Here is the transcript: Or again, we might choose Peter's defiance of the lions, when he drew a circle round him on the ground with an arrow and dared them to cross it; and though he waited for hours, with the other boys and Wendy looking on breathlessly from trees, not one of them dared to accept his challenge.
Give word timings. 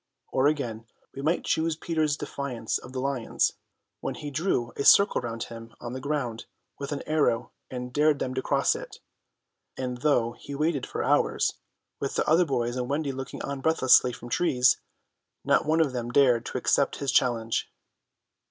Or 0.31 0.47
again, 0.47 0.87
we 1.13 1.21
might 1.21 1.43
choose 1.45 1.75
Peter's 1.75 2.17
defiance 2.17 2.79
of 2.79 2.91
the 2.91 2.99
lions, 2.99 3.53
when 3.99 4.15
he 4.15 4.31
drew 4.31 4.73
a 4.75 4.83
circle 4.83 5.21
round 5.21 5.43
him 5.43 5.75
on 5.79 5.93
the 5.93 5.99
ground 6.01 6.47
with 6.79 6.91
an 6.91 7.03
arrow 7.05 7.51
and 7.69 7.93
dared 7.93 8.17
them 8.17 8.33
to 8.33 8.41
cross 8.41 8.75
it; 8.75 8.99
and 9.77 9.99
though 10.01 10.31
he 10.31 10.55
waited 10.55 10.87
for 10.87 11.03
hours, 11.03 11.53
with 11.99 12.15
the 12.15 12.27
other 12.27 12.45
boys 12.45 12.77
and 12.77 12.89
Wendy 12.89 13.11
looking 13.11 13.43
on 13.43 13.61
breathlessly 13.61 14.11
from 14.11 14.29
trees, 14.29 14.81
not 15.45 15.67
one 15.67 15.79
of 15.79 15.93
them 15.93 16.09
dared 16.09 16.47
to 16.47 16.57
accept 16.57 16.95
his 16.95 17.11
challenge. 17.11 17.71